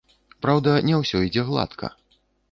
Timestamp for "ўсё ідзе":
1.01-1.43